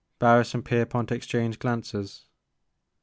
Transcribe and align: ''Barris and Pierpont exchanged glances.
''Barris 0.19 0.55
and 0.55 0.65
Pierpont 0.65 1.11
exchanged 1.11 1.59
glances. 1.59 2.25